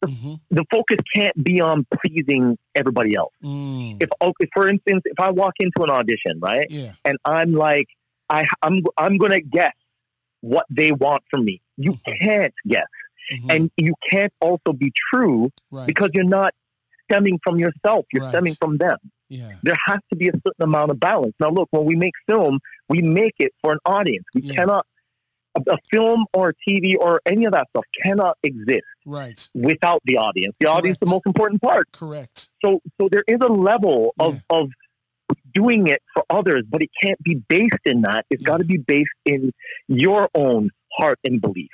[0.00, 0.54] The focus mm-hmm.
[0.54, 3.32] the focus can't be on pleasing everybody else.
[3.42, 4.02] Mm.
[4.02, 6.92] If, oh, if, for instance, if I walk into an audition, right, yeah.
[7.04, 7.86] and I'm like,
[8.28, 9.74] I, I'm I'm gonna guess
[10.40, 11.60] what they want from me.
[11.76, 12.24] You mm-hmm.
[12.24, 12.86] can't guess,
[13.32, 13.50] mm-hmm.
[13.50, 15.86] and you can't also be true right.
[15.86, 16.52] because you're not
[17.10, 18.06] stemming from yourself.
[18.12, 18.30] You're right.
[18.30, 18.98] stemming from them.
[19.28, 19.52] Yeah.
[19.62, 21.34] There has to be a certain amount of balance.
[21.38, 22.58] Now, look, when we make film,
[22.88, 24.24] we make it for an audience.
[24.34, 24.54] We yeah.
[24.54, 24.86] cannot,
[25.56, 29.48] a, a, film or TV or any of that stuff cannot exist right.
[29.54, 30.54] without the audience.
[30.60, 30.76] The Correct.
[30.78, 31.90] audience is the most important part.
[31.92, 32.50] Correct.
[32.64, 34.58] So, so there is a level of, yeah.
[34.58, 34.68] of
[35.54, 38.26] doing it for others, but it can't be based in that.
[38.30, 39.52] It's got to be based in
[39.88, 41.70] your own heart and belief.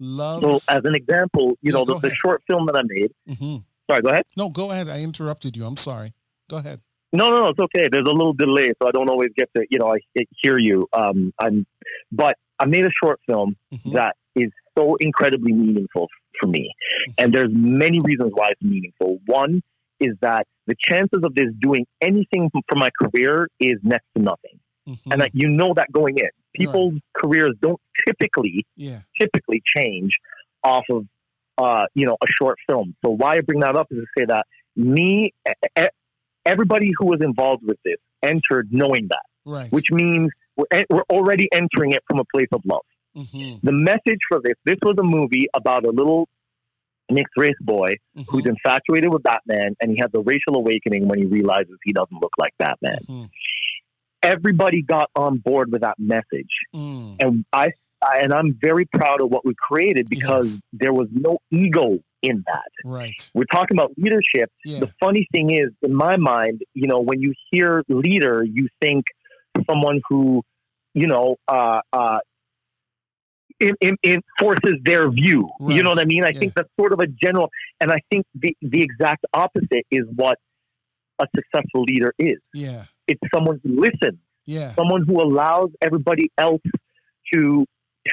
[0.00, 0.42] Love.
[0.42, 3.10] So, as an example, you Yeah, know, the, the short film that I made.
[3.36, 3.56] hmm
[3.90, 4.24] Sorry, go ahead.
[4.36, 4.88] No, go ahead.
[4.88, 5.64] I interrupted you.
[5.64, 6.12] I'm sorry.
[6.50, 6.80] Go ahead.
[7.10, 7.88] No, no, no, it's okay.
[7.90, 10.58] There's a little delay, so I don't always get to, you know, I, I hear
[10.58, 10.86] you.
[10.92, 11.66] Um, I'm,
[12.12, 13.94] but I made a short film Mhm.
[13.94, 16.08] that is so incredibly meaningful
[16.40, 16.74] for me,
[17.18, 19.18] and there's many reasons why it's meaningful.
[19.26, 19.62] One
[20.00, 24.60] is that the chances of this doing anything for my career is next to nothing,
[24.86, 25.12] Mhm.
[25.12, 26.28] and that you know that going in.
[26.54, 29.00] People's careers don't typically yeah.
[29.20, 30.12] typically change
[30.64, 31.06] off of
[31.58, 32.94] uh, you know a short film.
[33.04, 34.46] So why I bring that up is to say that
[34.76, 35.32] me,
[36.44, 39.70] everybody who was involved with this entered knowing that, Right.
[39.72, 42.82] which means we're, we're already entering it from a place of love.
[43.18, 46.28] Hmm The message for this, this was a movie about a little
[47.10, 47.90] mixed race boy
[48.28, 51.92] who's hmm infatuated with Batman, and he has a racial awakening when he realizes he
[51.92, 52.98] doesn't look like Batman.
[53.06, 53.24] hmm
[54.22, 57.16] Everybody got on board with that message Mm.
[57.20, 57.66] and I,
[58.02, 60.62] I and I'm very proud of what we created because Yes.
[60.72, 62.70] there was no ego in that.
[62.84, 63.30] Right.
[63.32, 64.50] We're talking about leadership.
[64.64, 64.80] Yeah.
[64.80, 69.04] The funny thing is, in my mind, you know, when you hear leader, you think
[69.70, 70.42] someone who,
[70.94, 72.18] you know, uh, uh,
[73.60, 75.48] in, in, enforces their view.
[75.60, 76.24] You know what I mean?
[76.24, 76.38] I Yeah.
[76.38, 80.38] think that's sort of a general, and I think the the exact opposite is what
[81.18, 82.38] a successful leader is.
[82.54, 82.84] Yeah.
[83.08, 84.70] It's someone who listens Yeah.
[84.70, 86.62] someone who allows everybody else
[87.32, 87.64] to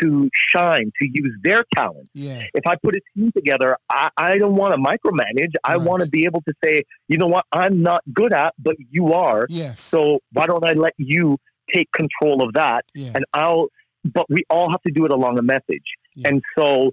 [0.02, 2.10] to shine, to use their talent.
[2.14, 2.42] Yeah.
[2.54, 5.54] If I put a team together, I, I don't want to micromanage.
[5.64, 5.88] I Right.
[5.88, 9.14] want to be able to say, you know what, I'm not good at, but you
[9.14, 9.46] are.
[9.48, 9.80] Yes.
[9.80, 11.38] So why don't I let you
[11.74, 12.84] take control of that?
[12.94, 13.12] yeah.
[13.16, 13.68] And I'll.
[14.14, 15.84] But we all have to do it along a message.
[16.16, 16.30] Yeah.
[16.30, 16.92] And so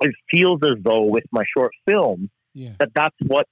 [0.00, 2.70] it feels as though with my short film yeah.
[2.78, 3.46] that that's what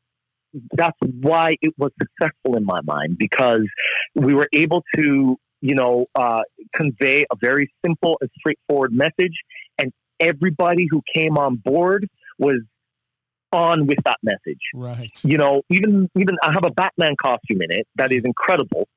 [0.73, 3.67] that's why it was successful in my mind because
[4.15, 6.43] we were able to you know uh,
[6.75, 9.37] convey a very simple and straightforward message
[9.79, 12.61] and everybody who came on board was
[13.53, 15.11] on with that message Right.
[15.23, 18.89] you know even even i have a batman costume in it that is incredible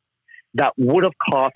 [0.55, 1.55] that would have cost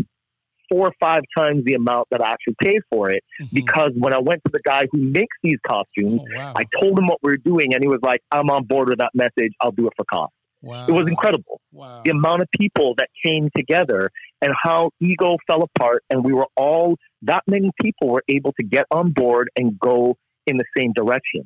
[0.72, 3.50] four or five times the amount that i actually paid for it Mhm.
[3.54, 6.54] because when i went to the guy who makes these costumes Oh, wow.
[6.56, 9.00] I told him what we are doing, and he was like, "I'm on board with
[9.00, 9.54] that message.
[9.60, 10.86] I'll do it for cost." wow.
[10.88, 12.02] It was incredible Wow.
[12.06, 14.10] the amount of people that came together
[14.42, 18.64] and how ego fell apart, and we were all that many people were able to
[18.64, 21.44] get on board and go in the same direction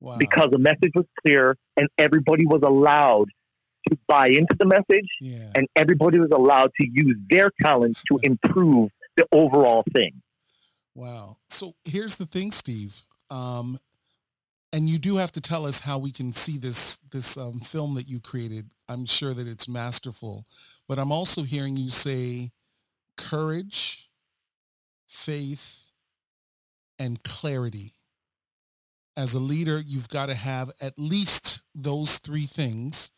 [0.00, 0.16] Wow.
[0.18, 3.28] because the message was clear, and everybody was allowed
[3.88, 5.50] to buy into the message, yeah.
[5.54, 10.22] and everybody was allowed to use their talents to improve the overall thing.
[10.94, 11.36] Wow.
[11.50, 13.00] So here's the thing, Steve.
[13.30, 13.76] Um,
[14.72, 17.94] and you do have to tell us how we can see this this um, film
[17.94, 18.70] that you created.
[18.88, 20.44] I'm sure that it's masterful,
[20.88, 22.50] but I'm also hearing you say
[23.16, 24.10] courage,
[25.06, 25.92] faith,
[26.98, 27.92] and clarity.
[29.16, 33.10] As a leader, you've got to have at least those three things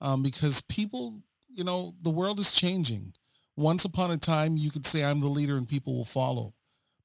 [0.00, 3.12] um, because people, you know, the world is changing.
[3.56, 6.54] Once upon a time, you could say, I'm the leader and people will follow.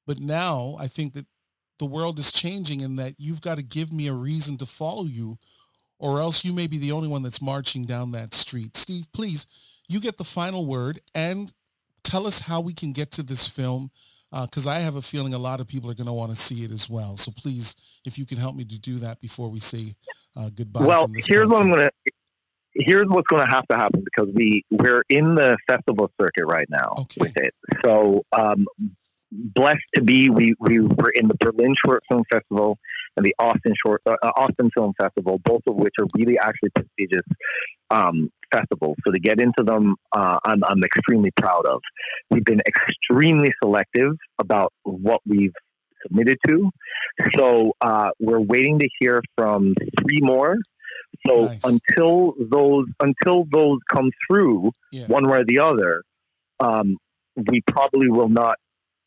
[0.06, 1.26] But now I think that
[1.78, 5.04] the world is changing and that you've got to give me a reason to follow
[5.04, 5.36] you
[5.98, 8.76] or else you may be the only one that's marching down that street.
[8.76, 9.46] Steve, please,
[9.88, 11.52] you get the final word and
[12.04, 13.90] tell us how we can get to this film
[14.42, 16.64] because I have a feeling a lot of people are going to want to see
[16.64, 17.16] it as well.
[17.16, 19.94] So please, if you can help me to do that before we say
[20.36, 20.84] uh, goodbye.
[20.84, 22.12] well, from this here's what I'm going to.
[22.78, 26.68] Here's what's going to have to happen because we we're in the festival circuit right
[26.68, 27.16] now Okay.
[27.20, 27.54] with it.
[27.84, 28.66] So um,
[29.32, 32.78] blessed to be, we we were in the Berlin Short Film Festival
[33.16, 37.26] and the Austin Short uh, Austin Film Festival, both of which are really actually prestigious
[37.90, 38.96] um, festivals.
[39.06, 41.80] So to get into them, uh, I'm I'm extremely proud of.
[42.30, 45.54] We've been extremely selective about what we've
[46.06, 46.70] submitted to.
[47.36, 50.56] So uh, we're waiting to hear from three more.
[51.28, 51.60] So Nice.
[51.64, 55.06] until those until those come through, Yeah.
[55.08, 56.02] one way or the other,
[56.60, 56.96] um,
[57.50, 58.56] we probably will not.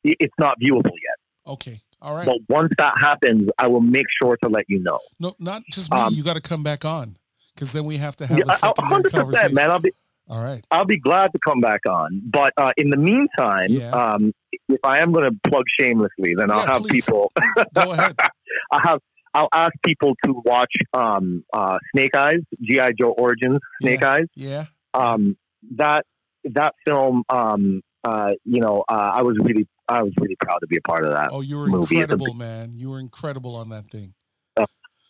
[0.03, 1.17] It's not viewable yet.
[1.47, 1.81] Okay.
[2.01, 2.25] All right.
[2.25, 4.99] But once that happens, I will make sure to let you know.
[5.19, 5.99] no, not just me.
[5.99, 7.17] um, you got to come back on
[7.53, 9.53] because then we have to have Yeah, a secondary conversation.
[9.55, 9.69] man.
[9.71, 9.91] I'll be
[10.29, 10.65] All right.
[10.71, 12.21] I'll be glad to come back on.
[12.25, 13.89] But uh, in the meantime, Yeah.
[13.91, 14.31] um,
[14.69, 17.05] if I am going to plug shamelessly, then I'll Yeah, have please.
[17.05, 17.31] people.
[17.73, 18.15] Go ahead.
[18.71, 18.99] I have.
[19.33, 24.25] I'll ask people to watch um, uh, Snake Eyes, GI Joe Origins, Snake Eyes.
[24.35, 24.65] Yeah.
[24.93, 25.37] um,
[25.75, 26.05] that
[26.45, 30.67] that film, um, uh, you know, uh, I was really, I was really proud to
[30.67, 31.29] be a part of that.
[31.31, 32.71] Oh, you were movie is a incredible, man.
[32.75, 34.13] You were incredible on that thing.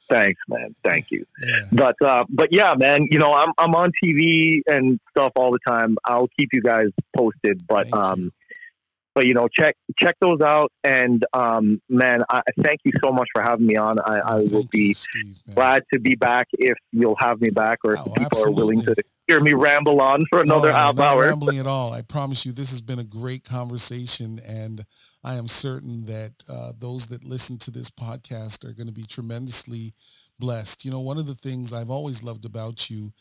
[0.09, 0.76] Thanks, man.
[0.84, 1.24] Thank you.
[1.41, 1.61] Yeah.
[1.72, 3.07] But uh, but yeah, man.
[3.11, 5.97] You know, I'm I'm on TV and stuff all the time.
[6.03, 7.65] I'll keep you guys posted.
[7.67, 8.32] But thank um, you.
[9.20, 10.72] But you know, check check those out.
[10.86, 13.99] And um, man, I thank you so much for having me on.
[13.99, 17.95] I, I will be Steve, glad to be back if you'll have me back, or
[17.95, 18.61] if oh, people absolutely.
[18.61, 18.95] are willing to
[19.28, 21.24] hear me ramble on for another no, half not hour.
[21.24, 21.91] Rambling at all.
[21.91, 24.86] I promise you, this has been a great conversation, and
[25.22, 29.03] I am certain that uh, those that listen to this podcast are going to be
[29.03, 29.91] tremendously
[30.39, 30.86] blessed.
[30.86, 33.11] You know, one of the things I've always loved about you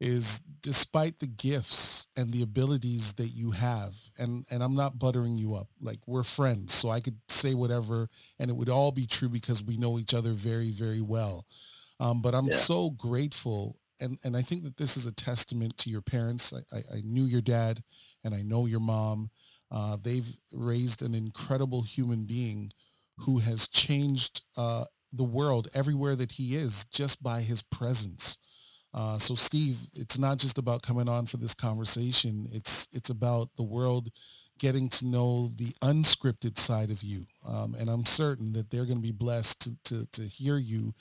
[0.00, 5.38] is despite the gifts and the abilities that you have, and, and I'm not buttering
[5.38, 9.06] you up, like we're friends, so I could say whatever and it would all be
[9.06, 11.46] true because we know each other very, very well.
[11.98, 12.56] Um, but I'm yeah.
[12.56, 16.52] so grateful and and I think that this is a testament to your parents.
[16.52, 17.82] I, I, I knew your dad,
[18.24, 19.30] and I know your mom.
[19.70, 22.70] Uh, they've raised an incredible human being
[23.18, 28.38] who has changed uh, the world everywhere that he is just by his presence.
[28.96, 32.46] Uh, so Steve, it's not just about coming on for this conversation.
[32.50, 34.08] It's it's about the world
[34.58, 37.26] getting to know the unscripted side of you.
[37.46, 40.94] Um, and I'm certain that they're going to be blessed to, to, to hear you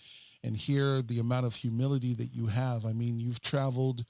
[0.44, 2.86] and hear the amount of humility that you have.
[2.86, 4.04] I mean, you've traveled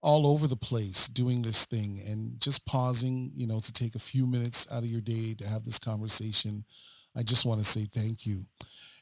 [0.00, 3.98] all over the place doing this thing and just pausing, you know, to take a
[3.98, 6.64] few minutes out of your day to have this conversation.
[7.16, 8.44] I just want to say thank you.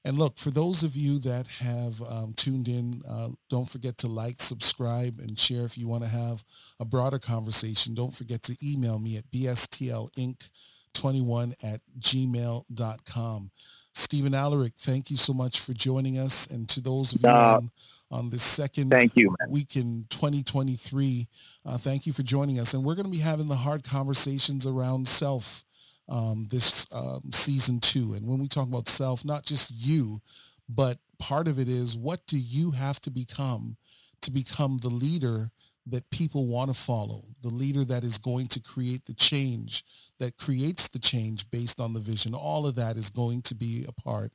[0.05, 4.09] And look, for those of you that have um, tuned in, uh, don't forget to
[4.09, 6.43] like, subscribe, and share if you want to have
[6.81, 7.95] a broader conversation.
[7.95, 13.51] Don't forget to email me at bstlinc21 at gmail.com.
[13.95, 16.49] Steven Allerick, thank you so much for joining us.
[16.49, 17.71] And to those of you uh, on,
[18.11, 21.29] on the second thank you, week in 2023,
[21.67, 22.75] uh, thank you for joining us.
[22.75, 25.65] And we're going to be having the hard conversations around self
[26.09, 28.15] um, this um, season two.
[28.15, 30.21] And when we talk about self, not just you,
[30.69, 33.77] but part of it is what do you have to become
[34.23, 35.51] to become the leader
[35.87, 39.83] that people want to follow, the leader that is going to create the change,
[40.21, 42.35] that creates the change based on the vision.
[42.35, 44.33] All of that is going to be a part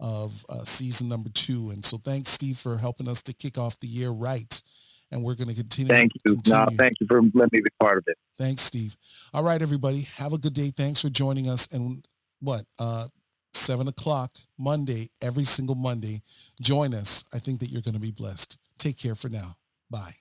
[0.00, 1.70] of uh, season number two.
[1.70, 4.62] And so thanks, Steve, for helping us to kick off the year right.
[5.12, 5.88] And we're going to continue.
[5.88, 6.34] Thank you.
[6.34, 6.58] Continue.
[6.58, 8.18] No, thank you for letting me be part of it.
[8.36, 8.96] Thanks, Steve.
[9.32, 10.06] All right, everybody.
[10.16, 10.70] Have a good day.
[10.70, 11.72] Thanks for joining us.
[11.72, 12.04] And
[12.40, 12.64] what?
[12.78, 13.06] Uh,
[13.54, 16.22] 7 o'clock Monday, every single Monday.
[16.60, 17.24] Join us.
[17.32, 18.58] I think that you're going to be blessed.
[18.78, 19.56] Take care for now.
[19.90, 20.12] Bye.